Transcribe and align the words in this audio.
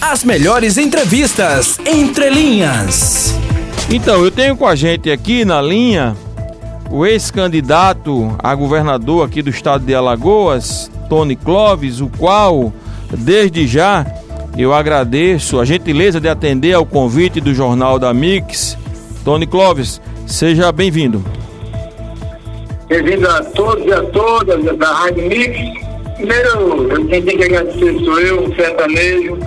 As 0.00 0.22
melhores 0.22 0.78
entrevistas 0.78 1.76
entre 1.84 2.30
linhas. 2.30 3.34
Então, 3.90 4.24
eu 4.24 4.30
tenho 4.30 4.56
com 4.56 4.64
a 4.64 4.76
gente 4.76 5.10
aqui 5.10 5.44
na 5.44 5.60
linha 5.60 6.16
o 6.88 7.04
ex-candidato 7.04 8.32
a 8.38 8.54
governador 8.54 9.26
aqui 9.26 9.42
do 9.42 9.50
estado 9.50 9.84
de 9.84 9.92
Alagoas, 9.92 10.88
Tony 11.08 11.34
Clóvis, 11.34 12.00
o 12.00 12.08
qual, 12.16 12.72
desde 13.10 13.66
já, 13.66 14.06
eu 14.56 14.72
agradeço 14.72 15.58
a 15.58 15.64
gentileza 15.64 16.20
de 16.20 16.28
atender 16.28 16.74
ao 16.74 16.86
convite 16.86 17.40
do 17.40 17.52
Jornal 17.52 17.98
da 17.98 18.14
Mix. 18.14 18.78
Tony 19.24 19.48
Clóvis, 19.48 20.00
seja 20.26 20.70
bem-vindo. 20.70 21.24
Bem-vindo 22.88 23.28
a 23.28 23.42
todos 23.42 23.84
e 23.84 23.92
a 23.92 24.02
todas 24.04 24.78
da 24.78 24.92
Rádio 24.92 25.28
Mix. 25.28 25.58
Primeiro, 26.16 26.92
eu 26.92 27.06
quem 27.06 27.22
tem 27.22 27.36
que 27.36 27.44
agradecer 27.44 27.98
sou 28.04 28.20
eu, 28.20 28.44
um 28.44 28.54
sertanejo, 28.54 29.38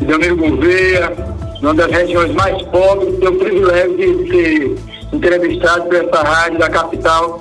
Delmiro 0.00 0.36
Gouveia, 0.36 1.12
uma 1.60 1.74
das 1.74 1.90
regiões 1.90 2.32
mais 2.34 2.62
pobres, 2.62 3.18
tenho 3.18 3.32
o 3.32 3.38
privilégio 3.38 3.96
de 3.96 4.30
ser 4.30 4.76
entrevistado 5.12 5.84
por 5.84 5.94
essa 5.96 6.22
rádio 6.22 6.58
da 6.58 6.68
capital, 6.68 7.40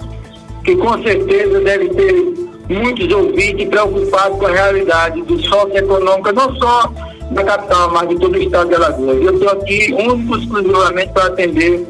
que 0.64 0.76
com 0.76 1.02
certeza 1.04 1.60
deve 1.62 1.90
ter 1.90 2.48
muitos 2.70 3.14
ouvintes 3.14 3.70
preocupados 3.70 4.40
com 4.40 4.46
a 4.48 4.52
realidade 4.52 5.22
do 5.22 5.40
socioeconômico, 5.40 6.32
não 6.34 6.56
só 6.56 6.92
da 7.32 7.44
capital, 7.44 7.92
mas 7.92 8.10
de 8.10 8.16
todo 8.18 8.36
o 8.36 8.42
estado 8.42 8.70
de 8.70 8.76
Alagoas. 8.76 9.22
Eu 9.22 9.34
estou 9.34 9.50
aqui 9.50 9.94
único 9.94 10.38
exclusivamente 10.38 11.14
para 11.14 11.28
atender 11.28 11.88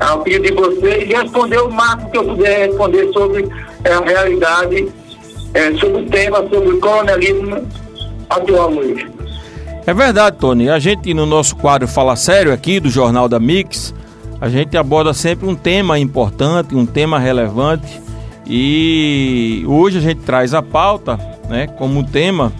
ao 0.00 0.20
pedido 0.20 0.44
de 0.44 0.52
vocês 0.52 1.10
e 1.10 1.14
responder 1.14 1.58
o 1.58 1.70
máximo 1.70 2.10
que 2.10 2.18
eu 2.18 2.24
puder 2.24 2.68
responder 2.68 3.12
sobre 3.12 3.48
a 3.84 4.04
realidade, 4.04 4.88
é, 5.54 5.72
sobre 5.74 6.02
o 6.02 6.06
tema, 6.06 6.38
sobre 6.48 6.68
o 6.70 6.80
coronelismo 6.80 7.68
atual 8.30 8.72
hoje. 8.72 9.11
É 9.84 9.92
verdade, 9.92 10.36
Tony. 10.38 10.68
A 10.68 10.78
gente, 10.78 11.12
no 11.12 11.26
nosso 11.26 11.56
quadro 11.56 11.88
Fala 11.88 12.14
Sério 12.14 12.52
aqui 12.52 12.78
do 12.78 12.88
Jornal 12.88 13.28
da 13.28 13.40
Mix, 13.40 13.92
a 14.40 14.48
gente 14.48 14.76
aborda 14.76 15.12
sempre 15.12 15.48
um 15.48 15.56
tema 15.56 15.98
importante, 15.98 16.74
um 16.74 16.86
tema 16.86 17.18
relevante. 17.18 18.00
E 18.46 19.64
hoje 19.66 19.98
a 19.98 20.00
gente 20.00 20.20
traz 20.20 20.54
a 20.54 20.62
pauta, 20.62 21.18
né, 21.48 21.66
como 21.66 22.04
tema, 22.04 22.52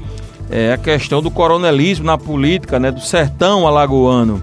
é 0.50 0.72
a 0.72 0.76
questão 0.76 1.22
do 1.22 1.30
coronelismo 1.30 2.04
na 2.04 2.18
política, 2.18 2.80
né, 2.80 2.90
do 2.90 3.00
sertão 3.00 3.68
alagoano. 3.68 4.42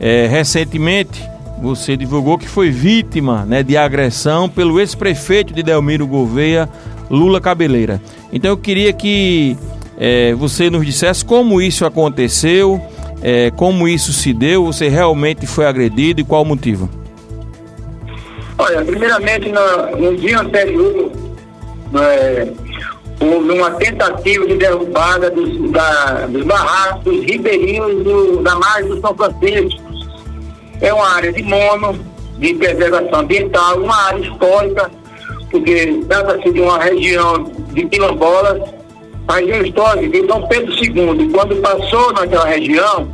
É, 0.00 0.26
recentemente, 0.26 1.22
você 1.60 1.98
divulgou 1.98 2.38
que 2.38 2.48
foi 2.48 2.70
vítima 2.70 3.44
né, 3.44 3.62
de 3.62 3.76
agressão 3.76 4.48
pelo 4.48 4.80
ex-prefeito 4.80 5.52
de 5.52 5.62
Delmiro 5.62 6.06
Gouveia, 6.06 6.66
Lula 7.10 7.42
Cabeleira. 7.42 8.00
Então 8.32 8.50
eu 8.50 8.56
queria 8.56 8.92
que 8.92 9.56
é, 9.98 10.34
você 10.34 10.68
nos 10.68 10.84
dissesse 10.84 11.24
como 11.24 11.60
isso 11.60 11.84
aconteceu, 11.84 12.80
é, 13.22 13.50
como 13.50 13.88
isso 13.88 14.12
se 14.12 14.32
deu, 14.32 14.66
você 14.66 14.88
realmente 14.88 15.46
foi 15.46 15.66
agredido 15.66 16.20
e 16.20 16.24
qual 16.24 16.42
o 16.42 16.44
motivo? 16.44 16.88
Olha, 18.58 18.84
primeiramente 18.84 19.50
no, 19.50 19.96
no 19.96 20.16
dia 20.16 20.40
anterior 20.40 21.12
é, 21.94 22.48
houve 23.20 23.50
uma 23.50 23.70
tentativa 23.72 24.46
de 24.46 24.56
derrubada 24.56 25.30
dos, 25.30 25.70
da, 25.70 26.26
dos 26.26 26.44
barracos 26.44 27.04
dos 27.04 27.24
ribeirinhos 27.24 28.04
do, 28.04 28.42
da 28.42 28.54
margem 28.56 28.88
do 28.88 29.00
São 29.00 29.14
Francisco. 29.14 29.80
É 30.80 30.92
uma 30.92 31.08
área 31.08 31.32
de 31.32 31.42
mono, 31.42 31.98
de 32.38 32.54
preservação 32.54 33.20
ambiental, 33.20 33.78
uma 33.78 33.96
área 34.08 34.20
histórica, 34.20 34.90
porque 35.50 36.02
trata-se 36.06 36.52
de 36.52 36.60
uma 36.60 36.78
região 36.78 37.50
de 37.72 37.86
quilombolas 37.86 38.75
a 39.28 39.34
região 39.34 39.62
histórica 39.62 40.08
de 40.08 40.26
Dom 40.26 40.46
Pedro 40.46 40.72
II, 40.72 41.30
quando 41.30 41.56
passou 41.56 42.12
naquela 42.12 42.46
região, 42.46 43.08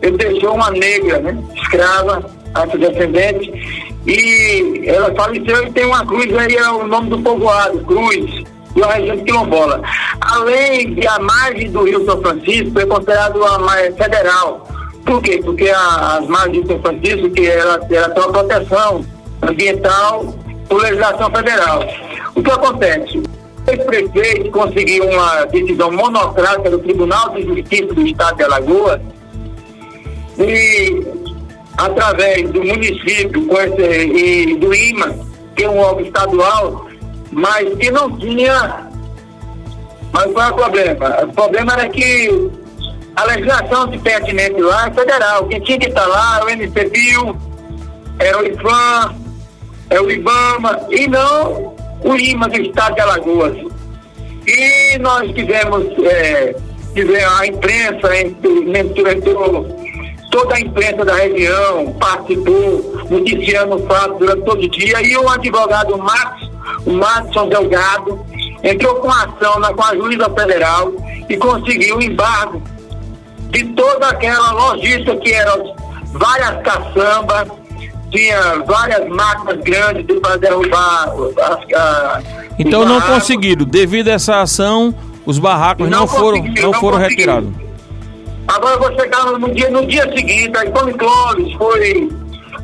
ele 0.00 0.16
deixou 0.16 0.54
uma 0.54 0.70
negra, 0.70 1.20
né, 1.20 1.38
escrava, 1.54 2.24
afrodescendente, 2.54 3.52
e 4.06 4.82
ela 4.86 5.14
faleceu 5.14 5.64
e 5.64 5.72
tem 5.72 5.86
uma 5.86 6.04
cruz 6.04 6.36
aí, 6.36 6.56
é 6.56 6.70
o 6.70 6.86
nome 6.86 7.10
do 7.10 7.18
povoado, 7.20 7.78
Cruz, 7.84 8.42
e 8.74 8.82
a 8.82 8.86
região 8.88 9.16
de 9.16 9.22
Quilombola. 9.22 9.80
Além 10.20 10.94
de 10.94 11.06
a 11.06 11.18
margem 11.20 11.70
do 11.70 11.84
Rio 11.84 12.04
São 12.04 12.20
Francisco, 12.20 12.80
é 12.80 12.86
considerado 12.86 13.36
uma 13.36 13.58
margem 13.60 13.92
federal. 13.92 14.66
Por 15.04 15.22
quê? 15.22 15.40
Porque 15.44 15.68
a, 15.68 16.18
as 16.18 16.26
margens 16.26 16.62
do 16.62 16.68
São 16.68 16.80
Francisco, 16.80 17.30
que 17.30 17.46
ela, 17.46 17.80
ela 17.90 18.08
tem 18.10 18.22
uma 18.24 18.32
proteção 18.32 19.04
ambiental 19.42 20.34
por 20.68 20.82
legislação 20.82 21.30
federal. 21.30 21.84
O 22.34 22.42
que 22.42 22.50
acontece? 22.50 23.22
O 23.72 23.84
prefeito 23.86 24.50
conseguiu 24.50 25.08
uma 25.08 25.46
decisão 25.46 25.90
monocrática 25.90 26.70
do 26.70 26.78
Tribunal 26.78 27.30
de 27.30 27.42
Justiça 27.42 27.94
do 27.94 28.06
Estado 28.06 28.36
de 28.36 28.42
Alagoas 28.42 29.00
e, 30.38 31.06
através 31.78 32.50
do 32.50 32.62
município 32.62 33.48
esse, 33.58 33.82
e 33.82 34.56
do 34.56 34.74
IMA, 34.74 35.14
que 35.56 35.64
é 35.64 35.70
um 35.70 35.78
órgão 35.78 36.04
estadual, 36.04 36.86
mas 37.30 37.74
que 37.76 37.90
não 37.90 38.14
tinha. 38.18 38.90
Mas 40.12 40.30
qual 40.32 40.48
é 40.48 40.50
o 40.50 40.54
problema? 40.54 41.24
O 41.24 41.32
problema 41.32 41.72
era 41.72 41.88
que 41.88 42.50
a 43.16 43.24
legislação 43.24 43.88
de 43.88 43.98
pertinente 43.98 44.60
lá 44.60 44.88
é 44.88 44.90
federal. 44.90 45.46
Quem 45.46 45.60
tinha 45.60 45.78
que 45.78 45.88
estar 45.88 46.06
lá 46.06 46.36
era 46.36 46.44
o 46.44 46.50
MCBio, 46.50 47.36
era 48.18 48.38
o 48.38 48.46
IFAM, 48.46 49.16
é 49.88 50.00
o 50.00 50.10
IBAMA, 50.10 50.80
e 50.90 51.08
não 51.08 51.81
o 52.04 52.16
IMA 52.16 52.48
do 52.48 52.60
estado 52.60 52.94
de 52.94 53.00
Alagoas. 53.00 53.56
E 54.46 54.98
nós 54.98 55.32
tivemos, 55.32 55.86
é, 56.04 56.54
tivemos 56.94 57.40
a 57.40 57.46
imprensa, 57.46 58.16
entrou, 58.16 59.78
toda 60.30 60.54
a 60.56 60.60
imprensa 60.60 61.04
da 61.04 61.14
região 61.14 61.92
participou, 62.00 63.06
noticiando 63.08 63.76
o 63.76 63.86
fato 63.86 64.18
durante 64.18 64.42
todo 64.42 64.62
o 64.62 64.68
dia, 64.68 65.02
e 65.02 65.16
o 65.16 65.28
advogado 65.28 65.96
Max, 65.98 66.50
o 66.84 66.92
Madison 66.92 67.48
Delgado, 67.48 68.26
entrou 68.62 68.96
com 68.96 69.10
ação 69.10 69.58
na, 69.60 69.72
com 69.72 69.84
a 69.84 69.94
juíza 69.94 70.28
federal 70.30 70.92
e 71.28 71.36
conseguiu 71.36 71.98
o 71.98 72.02
embargo 72.02 72.62
de 73.50 73.64
toda 73.74 74.08
aquela 74.08 74.52
logística 74.52 75.16
que 75.16 75.32
eram 75.32 75.74
várias 76.12 76.62
caçambas, 76.62 77.48
tinha 78.12 78.62
várias 78.66 79.08
máquinas 79.08 79.56
grandes 79.64 80.20
para 80.20 80.36
derrubar 80.36 81.12
as, 81.38 81.74
a, 81.74 82.22
Então 82.58 82.84
não 82.84 83.00
conseguiram, 83.00 83.64
devido 83.64 84.08
a 84.08 84.12
essa 84.12 84.40
ação, 84.42 84.94
os 85.24 85.38
barracos 85.38 85.88
não, 85.88 86.00
não 86.00 86.06
foram, 86.06 86.44
não, 86.44 86.54
não 86.54 86.72
foram 86.74 86.98
retirados. 86.98 87.50
Agora 88.46 88.74
eu 88.74 88.80
vou 88.80 89.00
chegar 89.00 89.24
no, 89.24 89.54
dia, 89.54 89.70
no 89.70 89.86
dia 89.86 90.02
seguinte, 90.14 90.52
aí 90.56 90.70
Tony 90.70 90.92
Clóvis 90.94 91.52
foi. 91.54 92.10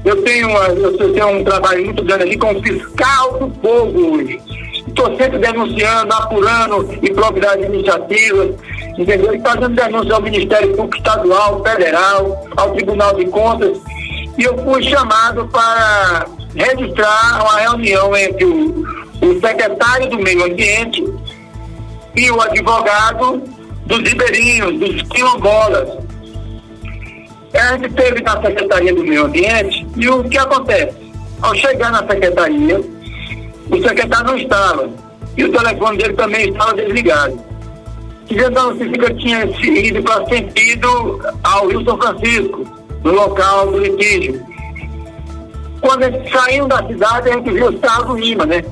Eu 0.04 0.22
tenho, 0.22 0.48
uma, 0.48 0.66
eu 0.68 1.12
tenho 1.12 1.28
um 1.28 1.44
trabalho 1.44 1.84
muito 1.86 2.04
grande 2.04 2.22
ali 2.24 2.36
como 2.36 2.62
fiscal 2.62 3.38
do 3.38 3.48
povo 3.48 4.14
hoje. 4.14 4.40
Estou 4.86 5.16
sempre 5.16 5.38
denunciando, 5.38 6.12
apurando 6.14 6.92
improbidades 7.02 7.64
administrativas, 7.64 8.54
entendeu? 8.96 9.34
E 9.34 9.40
fazendo 9.40 9.68
denúncia 9.70 10.14
ao 10.14 10.22
Ministério 10.22 10.68
Público 10.76 10.96
Estadual, 10.96 11.62
Federal, 11.62 12.46
ao 12.56 12.72
Tribunal 12.72 13.14
de 13.14 13.26
Contas 13.26 13.78
e 14.38 14.44
eu 14.44 14.56
fui 14.58 14.82
chamado 14.84 15.46
para 15.48 16.26
registrar 16.54 17.42
uma 17.42 17.58
reunião 17.58 18.16
entre 18.16 18.44
o, 18.44 18.84
o 19.20 19.40
secretário 19.40 20.08
do 20.10 20.18
Meio 20.20 20.44
Ambiente 20.44 21.04
e 22.14 22.30
o 22.30 22.40
advogado 22.40 23.42
dos 23.86 23.98
ribeirinhos, 23.98 24.78
dos 24.78 25.02
quilombolas. 25.02 25.88
A 27.52 27.76
gente 27.76 27.92
teve 27.94 28.22
na 28.22 28.40
Secretaria 28.40 28.94
do 28.94 29.02
Meio 29.02 29.24
Ambiente 29.24 29.84
e 29.96 30.08
o 30.08 30.22
que 30.22 30.38
acontece? 30.38 30.96
Ao 31.42 31.54
chegar 31.56 31.90
na 31.90 32.06
secretaria, 32.06 32.80
o 33.70 33.82
secretário 33.82 34.26
não 34.26 34.36
estava 34.36 34.88
e 35.36 35.44
o 35.44 35.52
telefone 35.52 35.98
dele 35.98 36.14
também 36.14 36.50
estava 36.50 36.74
desligado. 36.74 37.40
Então, 38.30 38.72
significa 38.76 39.14
que 39.14 39.20
tinha 39.20 39.44
ido 39.44 40.02
para 40.02 40.26
sentido 40.26 41.20
ao 41.42 41.66
Rio 41.66 41.82
São 41.84 41.96
Francisco 41.96 42.77
no 43.02 43.12
local 43.12 43.72
do 43.72 43.78
litígio. 43.78 44.42
Quando 45.80 46.02
eles 46.02 46.30
saíram 46.30 46.68
da 46.68 46.86
cidade, 46.86 47.30
a 47.30 47.32
gente 47.34 47.50
viu 47.50 47.68
o 47.68 47.78
carros 47.78 48.20
do 48.20 48.46
né? 48.46 48.64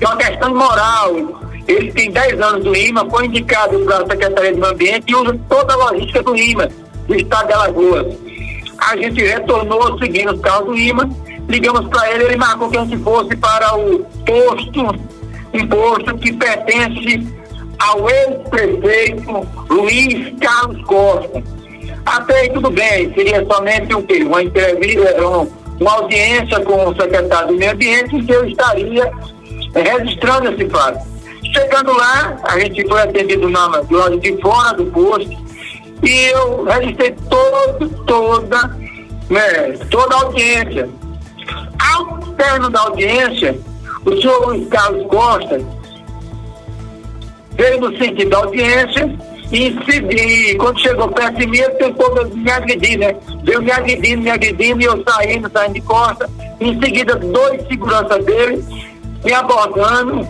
É 0.00 0.06
uma 0.06 0.16
questão 0.16 0.54
moral. 0.54 1.42
Ele 1.66 1.92
tem 1.92 2.10
10 2.10 2.40
anos 2.40 2.64
do 2.64 2.76
IMA, 2.76 3.08
foi 3.08 3.26
indicado 3.26 3.78
para 3.80 3.98
a 3.98 4.06
Secretaria 4.06 4.52
do 4.52 4.60
Meio 4.60 4.72
Ambiente 4.72 5.04
e 5.08 5.14
usa 5.14 5.38
toda 5.48 5.72
a 5.72 5.76
logística 5.76 6.22
do 6.22 6.36
IMA, 6.36 6.68
do 7.06 7.14
estado 7.14 7.46
de 7.46 7.52
Alagoas. 7.52 8.06
A 8.78 8.96
gente 8.96 9.22
retornou 9.22 9.98
seguindo 9.98 10.32
os 10.32 10.40
carros 10.40 10.66
do 10.66 10.76
IMA, 10.76 11.08
ligamos 11.48 11.88
para 11.88 12.10
ele, 12.12 12.24
ele 12.24 12.36
marcou 12.36 12.68
que 12.68 12.78
a 12.78 12.84
gente 12.84 12.96
fosse 13.02 13.36
para 13.36 13.76
o 13.76 14.04
posto, 14.26 14.80
um 15.54 15.66
posto 15.68 16.18
que 16.18 16.32
pertence 16.32 17.26
ao 17.78 18.08
ex-prefeito 18.08 19.48
Luiz 19.70 20.34
Carlos 20.40 20.82
Costa 20.84 21.42
até 22.12 22.40
aí 22.40 22.50
tudo 22.50 22.70
bem, 22.70 23.12
seria 23.14 23.44
somente 23.46 23.94
o 23.94 24.02
quê? 24.02 24.22
Uma 24.22 24.42
entrevista, 24.42 25.16
uma 25.80 25.92
audiência 25.94 26.60
com 26.60 26.90
o 26.90 26.94
secretário 26.94 27.48
do 27.48 27.54
Meio 27.54 27.72
Ambiente 27.72 28.22
que 28.22 28.32
eu 28.32 28.44
estaria 28.44 29.10
registrando 29.74 30.52
esse 30.52 30.68
fato. 30.68 30.98
Chegando 31.54 31.96
lá, 31.96 32.38
a 32.44 32.58
gente 32.58 32.86
foi 32.86 33.00
atendido 33.00 33.48
na, 33.48 33.66
lado 33.66 34.20
de 34.20 34.40
fora 34.40 34.74
do 34.74 34.86
posto 34.86 35.30
E 36.02 36.26
eu 36.26 36.64
registrei 36.64 37.14
todo, 37.30 37.88
toda, 38.04 38.68
né, 39.30 39.72
toda 39.90 40.14
a 40.14 40.22
audiência. 40.22 40.88
Ao 41.94 42.18
término 42.36 42.68
da 42.68 42.80
audiência, 42.80 43.58
o 44.04 44.20
senhor 44.20 44.48
Luiz 44.48 44.68
Carlos 44.68 45.06
Costa 45.06 45.60
veio 47.52 47.80
no 47.80 47.96
sentido 47.96 48.30
da 48.30 48.38
audiência 48.38 49.31
e, 49.52 49.76
e 50.48 50.54
quando 50.56 50.80
chegou 50.80 51.08
perto 51.08 51.36
de 51.36 51.46
mim, 51.46 51.58
ele 51.58 51.74
tentou 51.74 52.26
me 52.34 52.50
agredir, 52.50 52.98
né? 52.98 53.14
Veio 53.44 53.60
me 53.60 53.70
agredindo, 53.70 54.22
me 54.22 54.30
agredindo, 54.30 54.80
e 54.80 54.84
eu 54.84 55.04
saindo, 55.06 55.50
saindo 55.52 55.74
de 55.74 55.80
costa. 55.82 56.28
Em 56.58 56.80
seguida, 56.80 57.16
dois 57.16 57.66
seguranças 57.68 58.24
dele 58.24 58.64
me 59.22 59.32
abordando. 59.34 60.26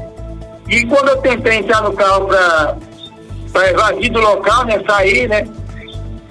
E 0.69 0.85
quando 0.87 1.09
eu 1.11 1.17
tentei 1.19 1.59
entrar 1.59 1.83
no 1.83 1.93
carro 1.93 2.27
para 2.27 3.71
evadir 3.71 4.11
do 4.11 4.21
local, 4.21 4.65
né? 4.65 4.83
Sair, 4.89 5.29
né? 5.29 5.47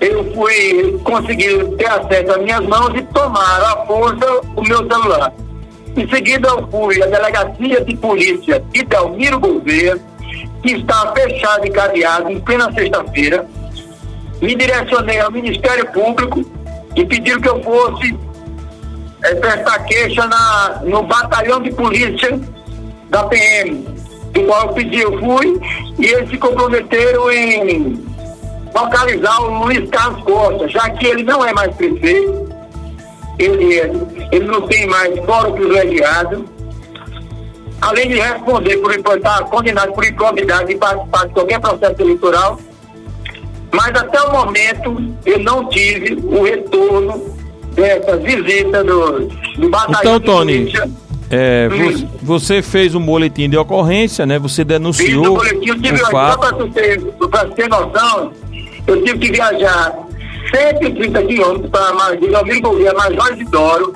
Eu 0.01 0.33
fui 0.33 0.99
conseguir 1.03 1.63
ter 1.77 1.87
acesso 1.87 2.31
às 2.31 2.41
minhas 2.41 2.65
mãos 2.67 2.91
e 2.95 3.01
tomaram 3.13 3.67
à 3.67 3.85
força 3.85 4.41
o 4.55 4.63
meu 4.63 4.79
celular. 4.79 5.31
Em 5.95 6.09
seguida, 6.09 6.49
eu 6.49 6.67
fui 6.67 7.01
à 7.03 7.05
delegacia 7.05 7.85
de 7.85 7.95
polícia 7.95 8.63
de 8.71 8.83
Delmiro 8.83 9.39
Gouveia, 9.39 9.99
que 10.61 10.73
está 10.73 11.11
fechado 11.13 11.65
e 11.65 11.71
cadeado 11.71 12.29
em 12.29 12.39
plena 12.39 12.71
sexta-feira. 12.73 13.45
Me 14.41 14.55
direcionei 14.55 15.19
ao 15.19 15.31
Ministério 15.31 15.85
Público 15.91 16.43
e 16.95 17.05
pediram 17.05 17.41
que 17.41 17.49
eu 17.49 17.63
fosse 17.63 18.17
é, 19.23 19.35
prestar 19.35 19.79
queixa 19.85 20.25
na, 20.25 20.81
no 20.83 21.03
batalhão 21.03 21.61
de 21.61 21.71
polícia 21.71 22.39
da 23.09 23.23
PM, 23.25 23.85
do 24.31 24.43
qual 24.45 24.67
eu 24.67 24.73
pedi, 24.73 24.99
eu 24.99 25.19
fui, 25.19 25.59
e 25.99 26.05
eles 26.05 26.29
se 26.29 26.37
comprometeram 26.37 27.31
em 27.31 28.03
localizar 28.73 29.41
o 29.41 29.65
Luiz 29.65 29.89
Carlos 29.89 30.23
Costa, 30.23 30.67
já 30.69 30.89
que 30.91 31.05
ele 31.05 31.23
não 31.23 31.45
é 31.45 31.53
mais 31.53 31.75
prefeito, 31.75 32.49
ele, 33.37 33.79
é, 33.79 33.91
ele 34.31 34.45
não 34.45 34.61
tem 34.67 34.87
mais 34.87 35.17
fórum 35.25 35.53
privilegiado, 35.53 36.45
além 37.81 38.07
de 38.07 38.19
responder 38.19 38.77
por 38.77 38.93
estar 38.93 39.43
condenado 39.45 39.91
por 39.93 40.05
improbidade 40.05 40.67
de 40.67 40.75
participar 40.75 41.27
de 41.27 41.33
qualquer 41.33 41.59
processo 41.59 42.01
eleitoral, 42.01 42.59
mas 43.71 43.89
até 43.95 44.21
o 44.21 44.31
momento 44.31 45.03
eu 45.25 45.39
não 45.39 45.67
tive 45.69 46.13
o 46.13 46.43
retorno 46.43 47.35
dessa 47.73 48.17
visita 48.17 48.83
do, 48.83 49.27
do 49.57 49.69
batalhão 49.69 50.17
então, 50.17 50.19
Tony, 50.19 50.71
é, 51.29 51.69
hum. 51.71 52.07
você, 52.21 52.61
fez 52.61 52.93
um 52.93 52.99
boletim 52.99 53.49
de 53.49 53.57
ocorrência, 53.57 54.25
né? 54.25 54.37
Você 54.37 54.65
denunciou 54.65 55.39
Fiz 55.39 55.53
boletim, 55.53 55.69
eu 55.69 55.81
tive, 55.81 56.03
o 56.03 56.11
fato. 56.11 56.43
Só 56.43 56.49
para 56.49 56.67
ter, 56.67 57.01
ter 57.55 57.69
noção, 57.69 58.33
eu 58.85 59.01
tive 59.03 59.17
que 59.17 59.31
viajar 59.31 59.97
130 60.53 61.23
quilômetros 61.23 61.69
para 61.71 61.93
Major 61.93 62.61
Gouveia, 62.61 62.93
Major 62.93 63.35
de 63.35 63.45
Doro, 63.45 63.93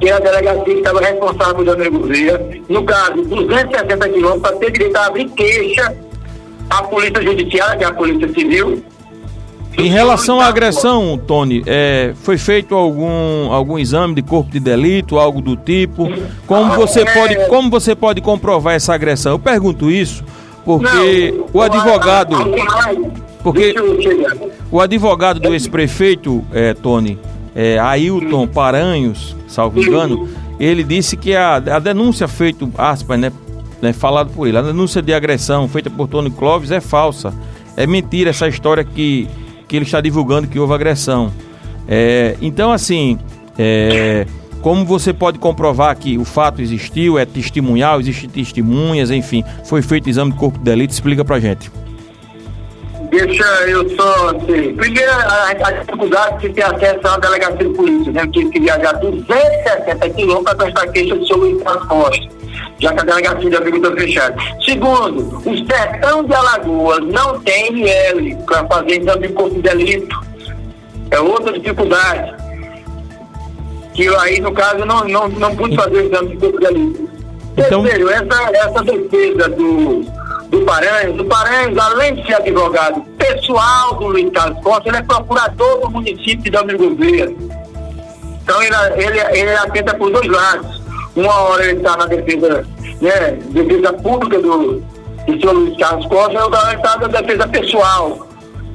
que 0.00 0.08
era 0.08 0.16
a 0.16 0.20
delegacia 0.20 0.64
que 0.64 0.70
estava 0.72 1.00
responsável 1.00 1.64
Janeiro 1.64 1.98
Gouveia. 1.98 2.62
No 2.68 2.84
caso, 2.84 3.22
260 3.22 4.08
quilômetros 4.08 4.42
para 4.42 4.56
ter 4.56 4.70
direito 4.72 4.96
a 4.96 5.06
abrir 5.06 5.28
queixa 5.30 5.96
à 6.68 6.82
Polícia 6.82 7.22
Judiciária, 7.22 7.76
que 7.76 7.84
é 7.84 7.86
a 7.86 7.92
Polícia 7.92 8.28
Civil. 8.32 8.82
Em 9.78 9.88
relação 9.88 10.40
à 10.40 10.46
agressão, 10.46 11.18
Tony, 11.18 11.62
é, 11.66 12.14
foi 12.22 12.38
feito 12.38 12.74
algum, 12.74 13.52
algum 13.52 13.78
exame 13.78 14.14
de 14.14 14.22
corpo 14.22 14.50
de 14.50 14.58
delito, 14.58 15.18
algo 15.18 15.42
do 15.42 15.54
tipo? 15.54 16.08
Como 16.46 16.74
você, 16.74 17.00
é... 17.00 17.04
pode, 17.12 17.46
como 17.48 17.70
você 17.70 17.94
pode 17.94 18.22
comprovar 18.22 18.74
essa 18.74 18.94
agressão? 18.94 19.32
Eu 19.32 19.38
pergunto 19.38 19.90
isso 19.90 20.24
porque 20.64 21.32
Não, 21.36 21.46
o 21.52 21.62
advogado. 21.62 22.36
Porque 23.42 23.74
o 24.72 24.80
advogado 24.80 25.38
do 25.38 25.52
ex-prefeito, 25.52 26.44
é, 26.52 26.74
Tony, 26.74 27.18
é, 27.54 27.78
Ailton 27.78 28.48
Paranhos, 28.48 29.36
salvo 29.56 29.82
engano, 29.82 30.28
ele 30.60 30.84
disse 30.84 31.16
que 31.16 31.34
a, 31.34 31.56
a 31.56 31.78
denúncia 31.78 32.28
feita, 32.28 32.68
aspas, 32.76 33.18
né, 33.18 33.32
né, 33.80 33.90
falado 33.90 34.30
por 34.30 34.46
ele, 34.46 34.58
a 34.58 34.62
denúncia 34.62 35.00
de 35.00 35.14
agressão 35.14 35.66
feita 35.66 35.88
por 35.88 36.08
Tony 36.08 36.30
Clóvis 36.30 36.70
é 36.70 36.80
falsa. 36.80 37.32
É 37.74 37.86
mentira 37.86 38.30
essa 38.30 38.46
história 38.46 38.84
que, 38.84 39.26
que 39.66 39.76
ele 39.76 39.86
está 39.86 40.00
divulgando 40.02 40.46
que 40.46 40.58
houve 40.58 40.74
agressão. 40.74 41.32
É, 41.88 42.36
então, 42.42 42.70
assim, 42.70 43.18
é, 43.58 44.26
como 44.60 44.84
você 44.84 45.14
pode 45.14 45.38
comprovar 45.38 45.96
que 45.96 46.18
o 46.18 46.24
fato 46.24 46.60
existiu, 46.60 47.18
é 47.18 47.24
testemunhal, 47.24 47.98
existem 47.98 48.28
testemunhas, 48.28 49.10
enfim, 49.10 49.42
foi 49.64 49.80
feito 49.80 50.10
exame 50.10 50.32
de 50.32 50.38
corpo 50.38 50.58
de 50.58 50.64
delito? 50.64 50.92
Explica 50.92 51.24
pra 51.24 51.40
gente. 51.40 51.70
Deixa 53.10 53.44
eu 53.68 53.88
só, 53.96 54.28
assim, 54.30 54.74
primeiro 54.74 55.10
a, 55.10 55.50
a 55.50 55.72
dificuldade 55.72 56.48
de 56.48 56.54
ter 56.54 56.62
acesso 56.62 57.06
à 57.06 57.18
delegacia 57.18 57.56
de 57.56 57.74
polícia, 57.74 58.12
né? 58.12 58.22
Eu 58.22 58.30
tive 58.32 58.50
que 58.50 58.60
viajar 58.60 58.92
260 58.94 60.10
quilômetros 60.10 60.56
para 60.56 60.64
prestar 60.64 60.92
queixa 60.92 61.14
do 61.14 61.26
seu 61.26 61.36
Luiz 61.36 61.62
Costa, 61.62 62.28
já 62.78 62.92
que 62.92 63.00
a 63.00 63.04
delegacia 63.04 63.50
de 63.50 63.56
agricultura 63.56 63.96
fechada. 63.96 64.36
Segundo, 64.64 65.38
o 65.38 65.66
sertão 65.66 66.24
de 66.24 66.34
Alagoas 66.34 67.04
não 67.04 67.40
tem 67.40 67.86
IL 67.86 68.36
para 68.46 68.66
fazer 68.66 69.00
exame 69.00 69.28
de 69.28 69.34
corpo 69.34 69.54
de 69.54 69.62
delito. 69.62 70.20
É 71.10 71.20
outra 71.20 71.52
dificuldade. 71.52 72.34
Que 73.94 74.08
aí, 74.16 74.40
no 74.40 74.52
caso, 74.52 74.84
não, 74.84 75.04
não, 75.04 75.28
não 75.28 75.54
pude 75.56 75.76
fazer 75.76 75.96
o 75.96 76.06
exame 76.06 76.28
de 76.30 76.36
corpo 76.38 76.58
de 76.58 76.66
delito. 76.66 77.10
Então... 77.56 77.82
Terceiro, 77.82 78.10
essa, 78.10 78.50
essa 78.52 78.82
defesa 78.82 79.48
do 79.50 80.15
do 80.48 80.60
Paranhos. 80.62 81.20
O 81.20 81.24
Paranhos, 81.24 81.78
além 81.78 82.14
de 82.14 82.26
ser 82.26 82.34
advogado 82.34 83.00
pessoal 83.18 83.94
do 83.94 84.08
Luiz 84.08 84.30
Carlos 84.32 84.62
Costa, 84.62 84.88
ele 84.88 84.98
é 84.98 85.02
procurador 85.02 85.80
do 85.80 85.90
município 85.90 86.38
de 86.38 86.50
Domingo 86.50 86.88
Gouveia. 86.88 87.34
Então 88.42 88.62
ele, 88.62 88.76
ele, 88.96 89.38
ele 89.38 89.54
atenta 89.56 89.94
por 89.94 90.10
dois 90.10 90.28
lados. 90.28 90.82
Uma 91.16 91.34
hora 91.34 91.64
ele 91.64 91.78
está 91.78 91.96
na 91.96 92.06
defesa, 92.06 92.66
né, 93.00 93.38
defesa 93.50 93.92
pública 93.94 94.38
do, 94.38 94.80
do 95.26 95.40
senhor 95.40 95.52
Luiz 95.52 95.76
Carlos 95.78 96.06
Costa, 96.06 96.34
e 96.34 96.38
outra 96.38 96.60
hora 96.60 96.72
ele 96.72 96.76
está 96.76 96.96
na 96.98 97.08
defesa 97.08 97.48
pessoal 97.48 98.25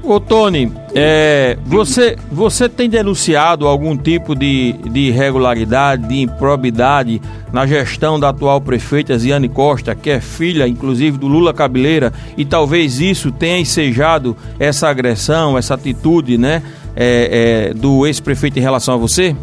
Ô 0.03 0.19
Tony, 0.19 0.73
é, 0.95 1.57
você, 1.63 2.17
você 2.31 2.67
tem 2.67 2.89
denunciado 2.89 3.67
algum 3.67 3.95
tipo 3.95 4.35
de, 4.35 4.73
de 4.73 4.99
irregularidade, 5.09 6.07
de 6.07 6.21
improbidade 6.21 7.21
na 7.53 7.67
gestão 7.67 8.19
da 8.19 8.29
atual 8.29 8.59
prefeita 8.59 9.15
Ziane 9.17 9.47
Costa, 9.47 9.93
que 9.93 10.09
é 10.09 10.19
filha, 10.19 10.67
inclusive, 10.67 11.19
do 11.19 11.27
Lula 11.27 11.53
Cabeleira, 11.53 12.11
e 12.35 12.43
talvez 12.43 12.99
isso 12.99 13.31
tenha 13.31 13.59
ensejado 13.59 14.35
essa 14.59 14.89
agressão, 14.89 15.55
essa 15.55 15.75
atitude, 15.75 16.35
né, 16.35 16.63
é, 16.95 17.69
é, 17.69 17.73
do 17.73 18.07
ex-prefeito 18.07 18.57
em 18.57 18.61
relação 18.61 18.95
a 18.95 18.97
você? 18.97 19.35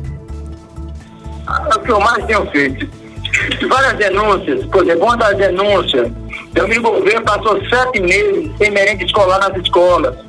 É 1.71 1.75
o 1.77 1.81
que 1.81 1.93
eu 1.93 2.01
mais 2.01 2.25
tenho 2.27 2.45
feito. 2.51 2.89
Várias 3.69 3.97
denúncias, 3.97 4.67
por 4.67 4.83
exemplo, 4.83 5.05
uma 5.05 5.17
das 5.17 5.37
denúncias, 5.37 6.11
eu 6.57 6.67
me 6.67 6.77
envolvi, 6.77 7.21
passou 7.21 7.61
sete 7.69 8.01
meses 8.01 8.51
sem 8.59 8.73
merenda 8.73 9.05
escolar 9.05 9.39
nas 9.39 9.57
escolas 9.63 10.28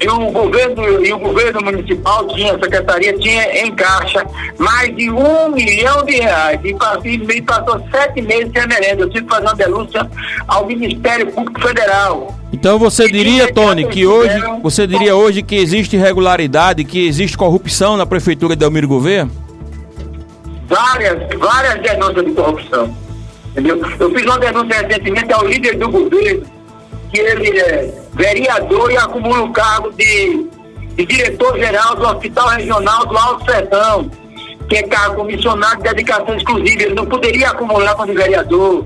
e 0.00 0.08
o 0.08 0.30
governo, 0.30 1.04
e 1.04 1.12
o 1.12 1.18
governo 1.18 1.60
municipal 1.62 2.26
tinha, 2.28 2.54
a 2.54 2.58
secretaria 2.58 3.16
tinha 3.18 3.64
em 3.64 3.72
caixa 3.72 4.26
mais 4.58 4.94
de 4.94 5.10
um 5.10 5.48
milhão 5.50 6.04
de 6.04 6.16
reais. 6.16 6.60
E, 6.64 7.36
e 7.36 7.42
passou 7.42 7.80
sete 7.90 8.20
meses 8.20 8.50
sem 8.52 8.66
merenda. 8.66 9.02
Eu 9.02 9.10
tive 9.10 9.24
que 9.24 9.30
fazer 9.30 9.46
uma 9.46 9.54
denúncia 9.54 10.10
ao 10.48 10.66
Ministério 10.66 11.30
Público 11.32 11.60
Federal. 11.60 12.34
Então 12.52 12.78
você 12.78 13.08
diria, 13.08 13.52
Tony, 13.52 13.86
que 13.86 14.06
hoje 14.06 14.34
você 14.62 14.86
diria 14.86 15.14
hoje 15.16 15.42
que 15.42 15.56
existe 15.56 15.96
irregularidade, 15.96 16.84
que 16.84 17.06
existe 17.06 17.36
corrupção 17.36 17.96
na 17.96 18.04
prefeitura 18.04 18.54
de 18.54 18.64
Almiro 18.64 18.88
Gouveia? 18.88 19.28
Várias, 20.68 21.18
várias 21.38 21.80
denúncias 21.82 22.24
de 22.24 22.32
corrupção. 22.32 22.94
Entendeu? 23.52 23.80
Eu 23.98 24.10
fiz 24.10 24.24
uma 24.24 24.38
denúncia 24.38 24.86
recentemente 24.86 25.32
ao 25.32 25.46
líder 25.46 25.78
do 25.78 25.88
governo 25.88 26.53
que 27.14 27.20
ele 27.20 27.60
é 27.60 27.94
vereador 28.12 28.90
e 28.90 28.96
acumula 28.96 29.42
o 29.42 29.52
cargo 29.52 29.92
de, 29.92 30.48
de 30.96 31.06
diretor-geral 31.06 31.94
do 31.94 32.06
Hospital 32.08 32.48
Regional 32.48 33.06
do 33.06 33.16
Alto 33.16 33.44
Sertão, 33.44 34.10
que 34.68 34.76
é 34.78 34.82
cargo 34.82 35.16
comissionado 35.16 35.76
de 35.76 35.82
dedicação 35.90 36.34
exclusiva. 36.34 36.82
Ele 36.82 36.94
não 36.94 37.06
poderia 37.06 37.50
acumular 37.50 37.94
como 37.94 38.12
vereador. 38.12 38.84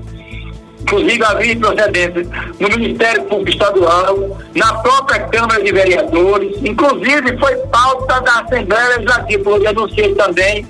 Inclusive 0.81 1.23
havia 1.25 1.57
procedência 1.57 2.27
no 2.59 2.69
Ministério 2.69 3.23
Público 3.23 3.49
Estadual, 3.49 4.37
na 4.55 4.73
própria 4.75 5.19
Câmara 5.27 5.61
de 5.61 5.71
Vereadores, 5.71 6.55
inclusive 6.63 7.37
foi 7.37 7.55
pauta 7.67 8.21
da 8.21 8.41
Assembleia 8.41 8.89
Legislativa. 8.89 9.49
Eu 9.49 9.59
denunciei 9.59 10.15
também 10.15 10.67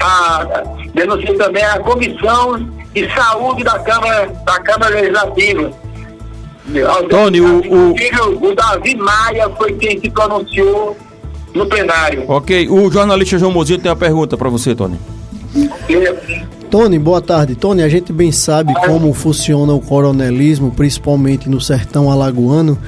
a, 0.00 0.62
denunciei 0.94 1.36
também 1.36 1.64
a 1.64 1.78
Comissão 1.80 2.56
de 2.94 3.14
Saúde 3.14 3.62
da 3.62 3.78
Câmara, 3.80 4.26
da 4.44 4.60
Câmara 4.60 4.94
Legislativa 4.94 5.70
Tony, 7.08 7.40
o, 7.40 7.60
o... 7.60 7.94
o 8.48 8.54
Davi 8.54 8.96
Maia 8.96 9.48
foi 9.50 9.72
quem 9.74 9.98
se 10.00 10.10
pronunciou 10.10 10.96
no 11.54 11.66
plenário. 11.66 12.24
Ok, 12.28 12.68
o 12.68 12.90
jornalista 12.90 13.38
João 13.38 13.52
Mozinho 13.52 13.78
tem 13.80 13.90
uma 13.90 13.96
pergunta 13.96 14.36
para 14.36 14.48
você, 14.48 14.74
Tony. 14.74 14.98
Tony, 16.70 16.98
boa 16.98 17.20
tarde. 17.20 17.56
Tony, 17.56 17.82
a 17.82 17.88
gente 17.88 18.12
bem 18.12 18.30
sabe 18.30 18.72
como 18.86 19.12
funciona 19.12 19.72
o 19.72 19.80
coronelismo, 19.80 20.70
principalmente 20.70 21.48
no 21.48 21.60
sertão 21.60 22.10
alagoano. 22.10 22.78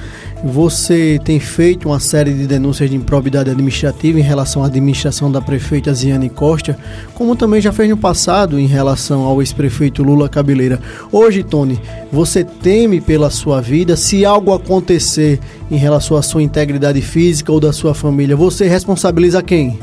Você 0.43 1.19
tem 1.23 1.39
feito 1.39 1.87
uma 1.87 1.99
série 1.99 2.33
de 2.33 2.45
denúncias 2.45 2.89
de 2.89 2.95
improbidade 2.97 3.49
administrativa 3.49 4.19
em 4.19 4.23
relação 4.23 4.61
à 4.61 4.67
administração 4.67 5.31
da 5.31 5.39
prefeita 5.39 5.93
Ziane 5.93 6.29
Costa, 6.29 6.77
como 7.13 7.35
também 7.35 7.61
já 7.61 7.71
fez 7.71 7.89
no 7.89 7.95
passado 7.95 8.59
em 8.59 8.67
relação 8.67 9.21
ao 9.21 9.41
ex-prefeito 9.41 10.03
Lula 10.03 10.27
Cabeleira. 10.27 10.81
Hoje, 11.11 11.43
Tony, 11.43 11.79
você 12.11 12.43
teme 12.43 12.99
pela 12.99 13.29
sua 13.29 13.61
vida? 13.61 13.95
Se 13.95 14.25
algo 14.25 14.53
acontecer 14.53 15.39
em 15.71 15.77
relação 15.77 16.17
à 16.17 16.21
sua 16.21 16.43
integridade 16.43 17.01
física 17.01 17.51
ou 17.51 17.59
da 17.59 17.71
sua 17.71 17.93
família, 17.93 18.35
você 18.35 18.67
responsabiliza 18.67 19.41
quem? 19.41 19.79